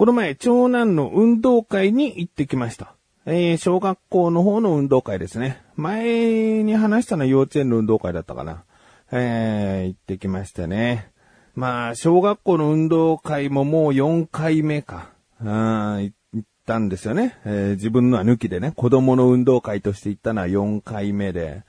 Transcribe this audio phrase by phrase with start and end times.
[0.00, 2.94] この前、長男の運動会に行ってきました。
[3.26, 5.62] えー、小学校の方の運動会ですね。
[5.76, 8.64] 前に話したのは幼稚園の運動会だったかな。
[9.12, 11.10] えー、行ってきましたね。
[11.54, 15.10] まあ、小学校の運動会ももう4回目か。
[15.38, 17.38] うん、行ったんですよね。
[17.44, 21.64] えー、自分のは抜きでね、子供の運動会として行ったのは4回目で。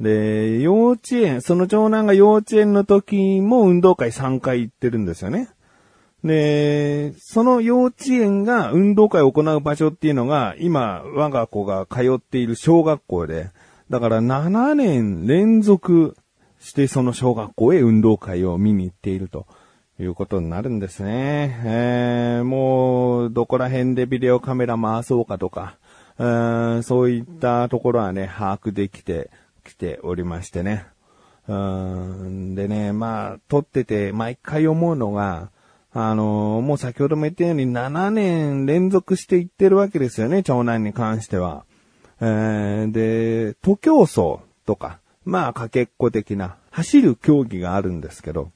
[0.00, 5.48] で、幼稚園、その長男が幼稚園の時も運動会3回行ってるんですよね。
[6.24, 13.50] で、その幼稚園が運動会を行う場所っていうのが、今、我が子が通っている小学校で、
[13.90, 16.16] だから7年連続
[16.60, 19.46] してその小学校へ運動会を見に行っていると
[19.98, 21.60] いうことになるんですね。
[21.64, 25.76] えー、もう、どこら辺でビデオカメラ回そうかとか、
[26.82, 29.30] そういったところはね、把握できて
[29.64, 30.86] きておりましてね。
[31.48, 35.50] うんでね、まあ、撮ってて毎回思うのが、
[35.94, 41.64] あの、もう先ほども言ったように7年連続していってるわけですよね、長男に関しては。
[42.20, 48.50] えー、で、徒競走とか、まあ、かけっこ的な、走る競技があるんですけど、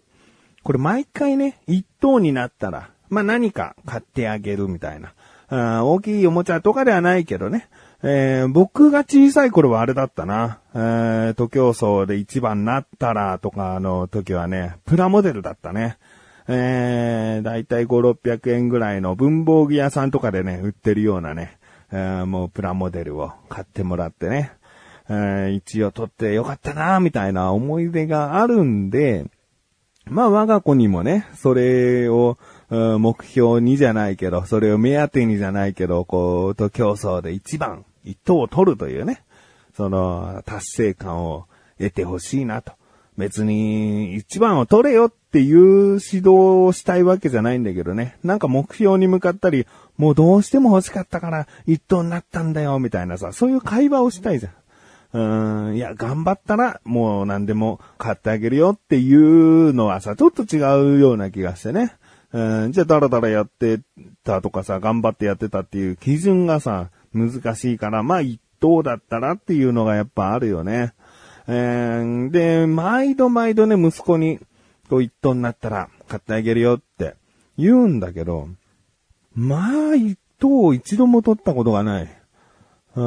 [0.63, 5.13] これ毎回ね、一等になったら、まあ何か買ってあげるみたいな。
[5.49, 7.69] あ大きいおもちゃとかではないけどね。
[8.03, 10.59] えー、僕が小さい頃はあれだったな。
[10.75, 15.99] えー、徒競走で一番なったらとかの時はね、プラモデルだったね。
[16.49, 21.59] えー、だいたい5、600円ぐらいの文房具屋さんとかでね、売ってるようなね、
[21.93, 24.53] えー、もうプラモデルを買ってもらってね、
[25.09, 29.27] えー、一応取ってよかったな、みたいな思い出があるんで、
[30.09, 39.25] まあ我が子にもね、それを、目標にじゃないけど、それを目当てにじゃないけど、こう、と競争で一番、一等を取るというね、
[39.77, 41.47] その、達成感を
[41.79, 42.73] 得てほしいなと。
[43.17, 46.31] 別に、一番を取れよっっていう指導
[46.65, 48.17] をしたいわけじゃないんだけどね。
[48.25, 49.67] なんか目標に向かったり、
[49.99, 54.49] もうどうしても欲しかったから一等になったんだよ、みたいなさ、そういう会話をしたいじゃ
[55.19, 55.69] ん。
[55.69, 61.93] うん、いや、頑張ったら、もう何でも買ってあげるよっていうのはさ、ちょっと違うような気がしてね。
[62.33, 63.81] うん、じゃあ、だらだらやって
[64.25, 70.95] たとかさ、頑張ってやってたっていう基準がさ、難しいから、まあ、一等だったらっていうのがやっぱあるよね。
[71.47, 74.41] えー、で、毎度毎度ね、息子に、
[74.89, 77.17] こう一等になったら買ってあげるよって
[77.59, 78.49] 言うんだけど、
[79.35, 82.09] まあ、一等一度も取ったことがない。
[82.95, 83.03] うー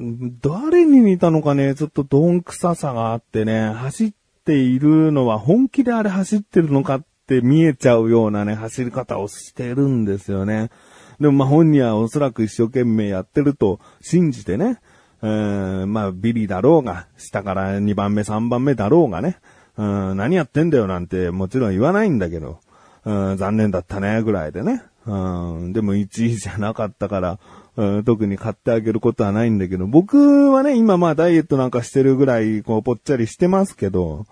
[0.00, 4.12] ん、誰に似たのかね、ちょっとどんくささがあってね、走っ
[4.44, 10.70] ているのは本気であれ走ってるのかって見えちゃうようなね、走り方をしてるんですよね。
[11.18, 14.78] でもまあ本人はおそらく一生懸命やってると信じてね、
[15.22, 19.38] えー、まあビリだろうが、下から2番目3番目だろうがね、
[19.78, 22.58] うん、何やってんだよなんてもちろん言わないんだけど、
[23.04, 24.82] うん、残念だったねぐらいでね。
[25.06, 27.38] うん、でも1位じゃなかったから、
[27.76, 34.26] うん、特に買ってあげることはないんだけど、僕はね、今まあダイエットなんかしてるぐらい、こう、ぽっちゃりしてますけど、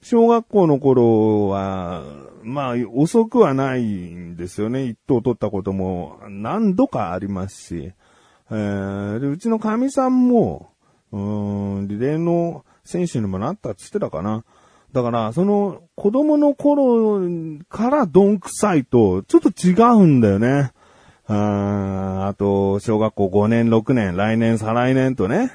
[0.00, 2.02] 小学校の頃は、
[2.42, 4.84] まあ、遅くはないんですよね。
[4.84, 7.92] 一等取ったことも何度かありますし、
[8.50, 10.70] えー、でうちの神さんも、
[11.12, 11.18] う
[11.82, 14.44] ん、リレーの選手にもなったって言ってたかな。
[14.92, 17.20] だから、その、子供の頃
[17.68, 19.72] からどんくさいと、ちょっと違
[20.02, 20.72] うんだよね。
[21.26, 25.50] ああと、小学校5年、6年、来年、再来年とね、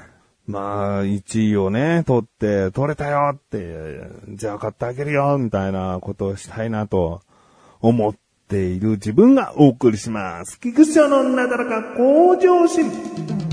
[0.46, 4.00] まあ、1位をね、取って、取れたよって、
[4.30, 7.20] じゃあ買ってあげるよ、みたいなことをしたいなと
[7.80, 8.14] 思っ
[8.48, 10.58] ている自分がお送りします。
[10.58, 13.47] 菊池のなだらか向上心。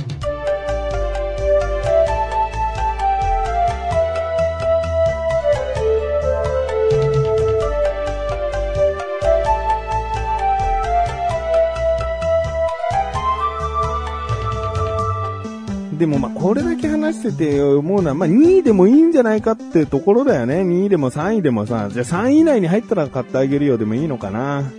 [15.98, 20.62] でもまあこれだけ話してて思うのは、まあ2位でもいいんじゃないかってところだよね。
[20.62, 24.72] 2位でも3位でもさ、じゃあ3位以内に入ったら買ってあげるよでもいいのかな。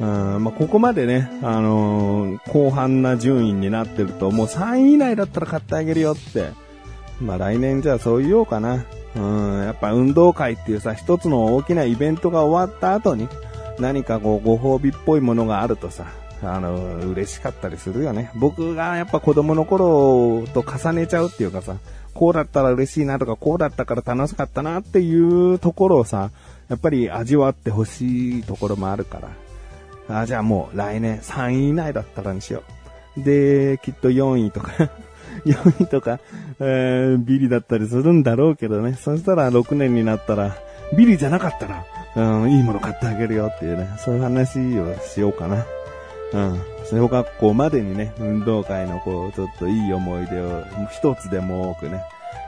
[0.00, 6.50] うん、まあここまでね、あのー、後半な順位になってると、もう3位以内だったら買ってあげるよって。
[7.20, 8.84] まあ来年じゃあそう言おうかな。
[9.16, 13.28] うん、やっぱ運動会っていうさ、一つの大きなイベントが終わった後に、
[13.78, 16.06] 何かこうご褒美っぽいものがあるとさ、
[16.44, 18.30] あの、嬉しかったりするよね。
[18.34, 21.76] 僕がやっぱ子供の頃と重ねちゃうっていうかさ、
[22.12, 26.30] こうだったら嬉しいなとか、こうだったから楽しかったなっていうところをさ、
[26.68, 29.20] やっぱり味わってほしいところもあるか
[30.08, 30.20] ら。
[30.20, 32.62] あ、じゃあもう来年3位以内だったらにしよ
[33.16, 33.22] う。
[33.22, 34.72] で、きっと4位とか
[35.44, 36.20] 4位とか、
[36.60, 38.94] えー、ビリだったりするんだろうけどね。
[38.94, 40.56] そしたら6年になったら、
[40.96, 41.84] ビリじゃなかったら、
[42.16, 45.64] うん、いいもの買ってあげるよっていうね、そういう話をしようかな。
[46.34, 46.60] うん。
[46.90, 52.02] 小学校までにね、運動会のこう、ちょっといい思い出を一つでも多くね、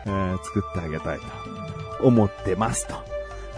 [0.07, 2.87] えー、作ってあげたいと思ってます。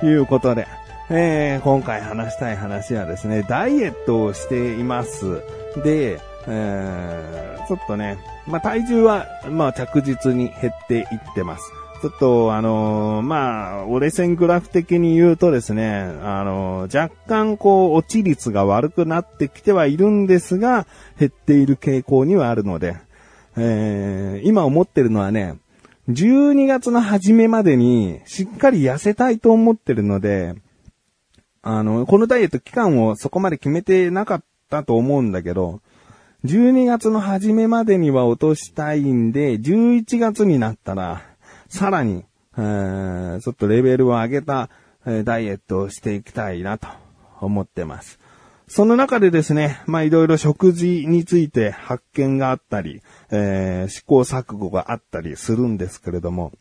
[0.00, 0.66] ということで、
[1.10, 5.42] えー、今回話したい話はですね、ダイエットをしています。
[5.82, 11.64] で、えー、ちょっとね、まあ、体重は、まあ、着実に減っていってます。
[12.00, 20.86] ちょっと、あのーまあ、折れ線グラフ的に言うとですね、あのー若干こう、落ち率が悪くなってきてはいるんですが、
[21.18, 22.96] 減っている傾向にはあるので、
[23.56, 25.58] えー今思ってるのはね、
[26.08, 30.54] 12月の初めまでにしっかり痩せたいと思ってるので、
[31.62, 35.80] あの、このダイエット期間をそこまで決めてなかったと思うんだけど、
[36.44, 41.22] 12月の初めまでには落としたいんで、11月になったら、
[41.68, 42.24] さらに、
[42.56, 44.68] えーちょっとレベルを上げた、
[45.06, 46.88] えーダイエットをしていきたいなと
[47.40, 48.18] 思ってます。
[48.66, 56.52] その中でですね、まあいろいろ食事について発見があったり、えー試行錯誤があったりするんですけれども、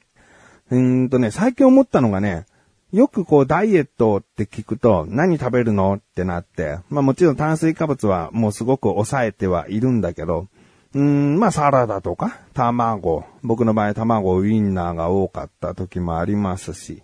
[0.70, 2.46] うんとね、最近思ったのがね、
[2.92, 10.48] よくこうダイエットって聞くと何食べるのってなって、まあもちろん炭水化物はもうすごく抑えてはいるんだけど、
[10.98, 17.04] うん、まあサラダとか卵、僕の場合卵、ウインナーが多かった時もありますし、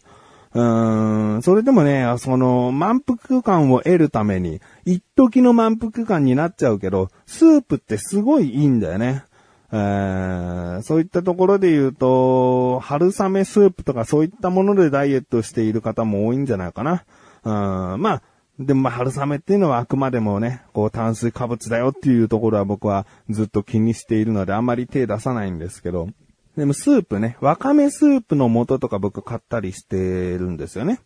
[0.55, 9.25] うーん、それでもね、その満腹感を得るために、一時の満腹感になっちゃうけど、スープってすごいいいんだよね。
[9.71, 17.03] えーそういったところで言うと、春雨スープとかそういったものでダイエットしている方も多いんじゃないかな。
[17.43, 18.21] うん、まあ、
[18.59, 26.09] でもまあ春雨っていうのはあくまでもね、こう炭水化物だよっていうところは僕はずっと気にしているのであんまり手出さないんですけど、
[26.55, 30.99] でもスープね、わかめスープの素とか僕買ったりしてるんですよね。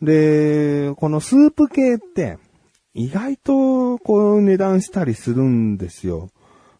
[0.00, 2.38] で、このスープ系って
[2.94, 6.30] 意外とこう値段したりするんですよ。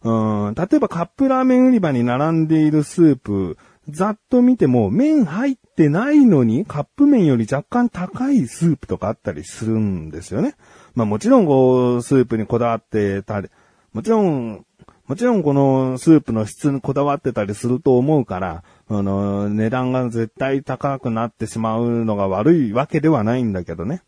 [0.01, 0.11] う
[0.51, 3.57] ん、例えばカップラーメン売り場に並んでいるスープ、
[3.89, 10.55] ざっと見ても麺入っってないのにカップ麺より若干高いスープとかあったりするんですよね。
[10.95, 13.49] まあもちろんこう、スープにこだわってたり、
[13.93, 14.65] もちろん、
[15.05, 24.01] もちろんこのスープの質にこだわってたりすると思うから、あの、値段が絶対高くなってしまうのが悪いわけではないんだけどね。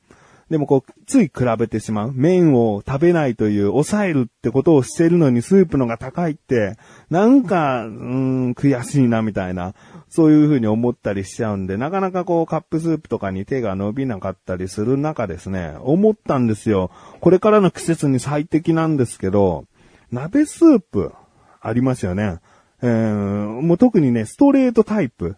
[0.50, 2.12] でもこう、つい比べてしまう。
[2.16, 6.78] 麺を食べないという、抑えるってことをしてるのにスープのが高いって、
[7.12, 9.76] なんか、うーん、悔しいなみたいな、
[10.10, 16.90] そういうふうに思ったりしちゃうんで、なかなかこう、カップスープとかに手が伸びなかったりする中ですね、思ったんですよ。
[17.22, 19.66] これからの季節に最適なんですけど、
[20.12, 21.14] 鍋スープ、
[21.62, 22.40] ありますよね。
[22.82, 25.36] えー、もう特にね、ストレートタイプ。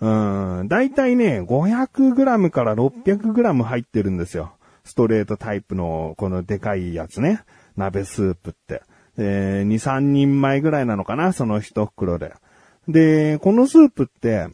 [0.00, 4.52] うん、だいたいね、500g から 600g 入ってるんですよ。
[4.84, 7.42] ストレートタイプの、このでかいやつね。
[7.76, 8.82] 鍋スープって。
[9.16, 12.34] えー、2、3人前ぐらいなのかな、その一袋で。
[12.88, 14.48] で、このスープって、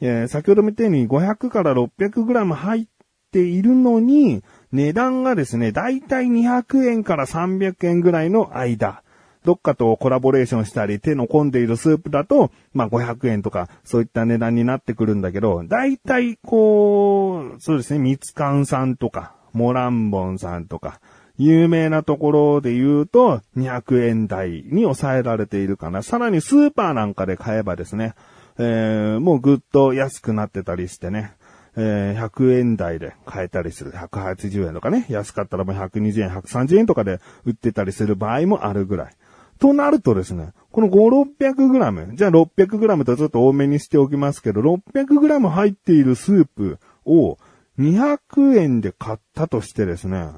[0.00, 2.86] えー先ほども言ったように500から 600g 入っ
[3.30, 4.42] ているのに、
[4.72, 9.02] 値段がですね、だいたい200円から300円ぐらいの間。
[9.44, 21.00] どっかとコラボレーションしたり、手の込んでいるスープだと、まあ500円とか、そういった値段になってくるんだけど、だいたいこう、そうですね、ミツカンさんとか、モランボンさんとか、
[21.40, 26.02] 有名なところで言うと、200円台に抑えられているかな。
[26.02, 28.14] さらにスーパーなんかで買えばですね、
[28.58, 31.32] えー、もうぐっと安くなってたりしてね、
[31.76, 33.92] えー100円台で買えたりする。
[33.92, 35.06] 180円とかね。
[35.08, 39.12] 安かったらもう120円、130円とかで売ってたりする場合もあるぐらい。
[39.58, 47.38] となるとですね、この5、600グラム、じゃあ600グラムとちょっと多めにしておきますけど、600グラム入っているスープを
[47.78, 50.28] 200円で買ったとしてですね、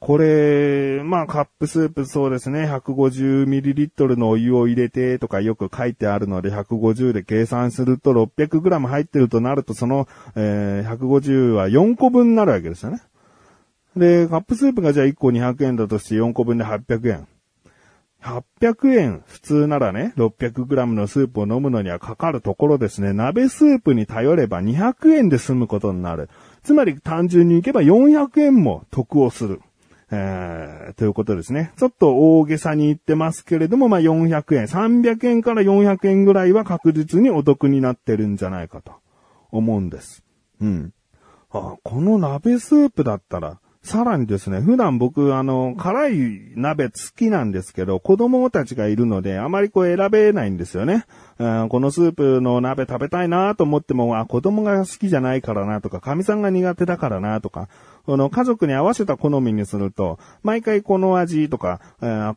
[0.00, 13.02] これ、まあカップスープそうですね、150ml のお湯を入れてとかよく書いてあるので150で計算すると 600g 入ってるとなるとその、えー150は4個分になるわけですよね。
[13.94, 17.28] で、カップスープがじゃあ1個200円だとして4個分で800円。
[18.22, 26.30] 800円普通ならね、600g のスープを飲むのにはかかるところですね、鍋スープに頼れば200円で済むことになる。
[26.62, 29.60] つまり単純にいけば400円も得をする。
[30.12, 31.72] えー、ということですね。
[31.76, 38.92] ちょっと大げさに言ってますけれども、まあ、400円、300円から400円ぐらいは確実にお得になってるんじゃないかと
[39.50, 40.24] 思うんです。
[40.60, 40.92] うん。
[41.50, 51.06] あ、この鍋スープだったら、さらにですね、普段僕、あの、辛い鍋好きなんですけど、子供たちがいるので、あまりこう選べないんですよね。
[51.38, 57.68] このスープの鍋食べたいなと思っても、あ、子供が好きじゃないからなとか、神さんが苦手だからなとか、
[58.04, 61.80] この家族に合わせた好みにすると、毎回この味とか、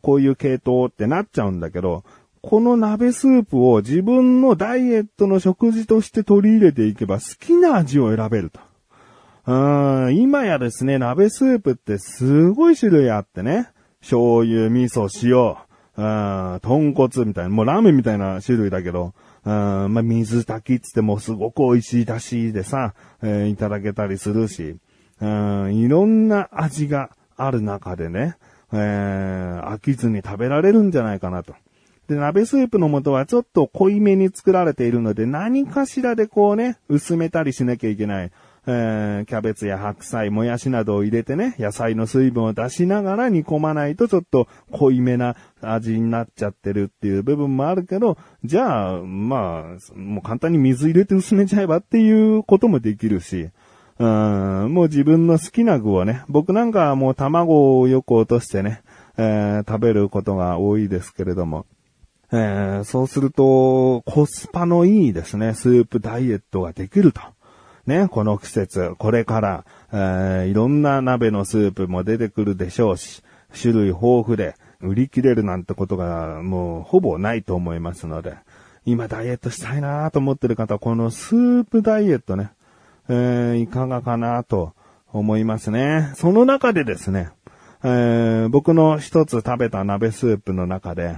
[0.00, 2.04] こういう系統ってなっちゃうんだけど、
[2.40, 8.60] この鍋スープを自分のダイエットの食事として取り入れていけば好きな味を選べると。
[9.46, 13.68] うん、今やですね、鍋スープってすごい種類あってね。
[14.00, 15.56] 醤油、味噌、塩、
[15.96, 19.12] うん、豚骨みたいな、もうラーメンみたいな種類だけど、
[19.44, 19.52] うん、
[19.92, 24.76] まあ、水炊きつってもすごく美味しい出汁でさ、えー、いただけたりするし、
[25.20, 28.36] うん、いろんな味がある中でね、
[28.72, 31.54] えー、飽きずに食べられるんじゃないかなと。
[32.08, 38.32] で、鍋スープの素はちょっと濃いめに作られているので、何かしらでこうね、薄めたりしなきゃいけない。
[38.66, 53.50] えー、キャベツや白菜、もやしなどを入れてね、野菜の水分を出しながら煮込まないとちょっと濃いめな味になっちゃってるっていう部分もあるけど、じゃあ、まあ、もう簡単に水入れて薄めちゃえばっていうこともできるし、
[53.98, 58.82] うん、もう自分の好きな具をね、僕なんかはもう卵をよく落としてね、
[59.16, 61.66] えー、食べることが多いですけれども、
[62.32, 67.20] えー、そうすると、コスパのいいですね、スープダイエットができると。
[67.86, 73.22] ね、この季節、これから、えー、いろんな鍋のスープも出てくるでしょうし、
[73.60, 78.34] 種類豊富で売り切れるなんてことがもうほぼないと思いますので、
[78.86, 82.50] 今ダイエットしたいなと思ってる方は、このスープダイエットね、
[83.08, 84.72] えー、いかがかなと
[85.12, 86.12] 思いますね。
[86.16, 87.30] その中でですね、
[87.82, 91.16] えー、僕の一つ食べた鍋スープの中で、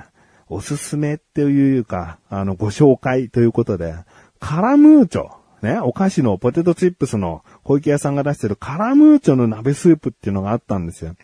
[0.49, 3.94] おすすめっていうか、あの、ご紹介ということで、
[4.38, 5.30] カラムーチョ、
[5.66, 11.16] ね、お菓子のポテトチップスの小池屋さんが出してるカラムーチョの鍋スープっていうのがあったんですよ。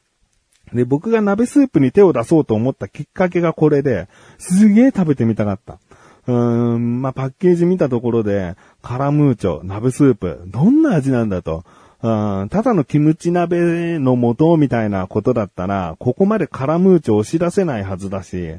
[0.72, 4.08] で、僕が鍋スープに手を出そうと思ったきっかけがこれで、
[4.38, 5.78] すげえ食べてみたかった。
[6.26, 11.64] うーん、まあ、パッケージ見たところで、カラムーチョ、鍋スープ、どんな味なんだと。
[12.02, 18.54] うん、ただのキムチ鍋の素みたいなことだったら、ここまでカラムーチョ押し出せないはずだし、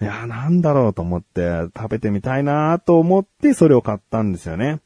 [0.00, 4.80] いや、なんだろうと思って食べてみたいなと思ってそれを買ったんですよね。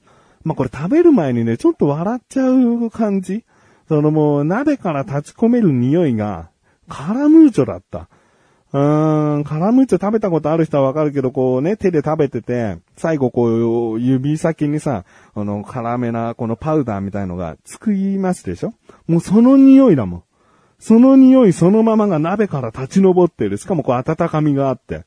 [0.44, 3.44] まあ、これ食べる前にね、ちょっと笑っちゃう感じ
[3.88, 6.50] そのもう鍋から立ち込める匂いが
[6.88, 8.08] カラムーチョだった。
[8.72, 18.72] うーん、カラムーチョ食べたことある人はわかるけど、こうね、手で食べてて、最後こう、指先にさ、あの、辛めな、このパウダーみたいのがつくいますでしょ？
[19.06, 20.22] もうその匂いだもん。
[20.78, 23.58] その匂いそのままが鍋から立ち上ってる。
[23.58, 25.04] しかもこう温かみがあって。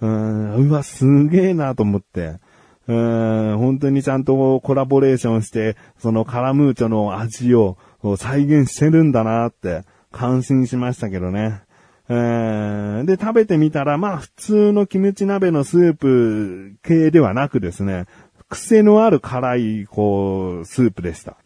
[0.00, 2.40] うーん、うわ、すげえなと思って。
[2.86, 7.78] うん、本当にちゃんとコラボレーションして、そのカラムーチョの味を
[8.18, 11.62] 再現してるんだなって感心しましたけどね。
[12.06, 18.04] で、食べてみたら、まあ普通のキムチ鍋のスープ系ではなくですね、
[18.50, 21.38] 癖のある辛い、こう、スープでした。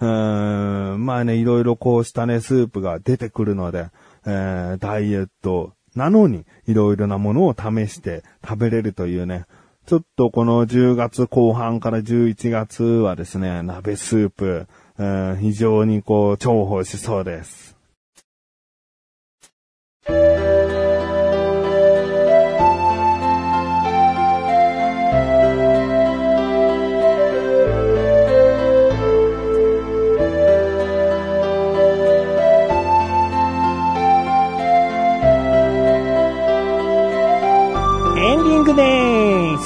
[0.00, 3.88] うーん、まあね、いろいろこうしたね、スープが出てくるので、
[4.24, 9.46] えー、ダイエットなのに、いろいろなものを試して食べれるというね、
[9.86, 17.73] ちょっとこの10月後半から11月はですね、鍋スープ、うん、非常にこう重宝しそうです。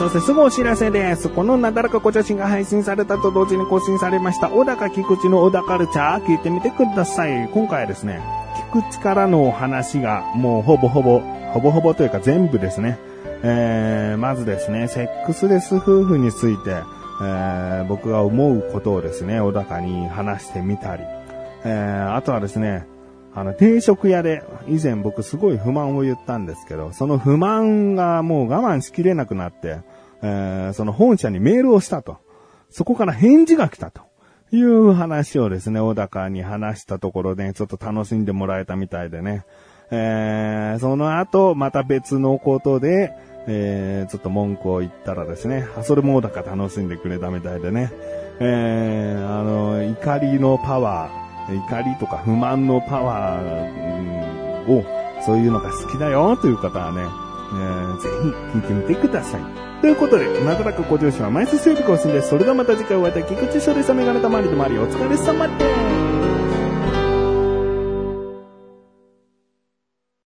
[0.09, 1.29] そしてすぐお知らせです。
[1.29, 7.47] このなだらかご写真が配信されたと同時に更新されました、小高菊池の小高カルチャー聞いてみてください。
[7.53, 8.23] 今回はですね、
[8.73, 11.21] 菊池からのお話がもうほぼほぼ、
[11.53, 12.99] ほぼほぼというか全部ですね。
[13.43, 16.71] えー、まずですね、セックスレス夫婦について、
[17.21, 21.03] えー、僕が思うことをですね、小高に話してみたり、
[21.67, 22.87] えー、あとはですね、
[23.35, 29.81] あの、定食屋で、以前僕すごい不満を言ったんですけど、その不満がもう我慢しきれなくなって、
[30.23, 32.19] えー、その本社にメールをしたと。
[32.71, 34.09] そこから返事が来たと。
[34.51, 39.45] いう話をですね、小高に話したところで、ちょっと楽しんでもらえたみたいでね。
[39.91, 43.13] えー、その後、また別のことで、
[43.47, 47.93] えー、ちょっと文句を言ったらですね、それも小高楽しんでくれたみたいでね。
[48.41, 54.85] えー、あの、怒りのパワー、怒りとか不満のパワーを、
[55.23, 59.43] そういうのが好きだよという方はね、えー、ぜひ聞いてみてください。
[59.81, 62.31] ということで、なだらかご乗車は毎週水曜日更新です。
[62.31, 66.08] それではまた次回お会いいたい菊池翔でしたメガネたまりでもありお疲れ様です。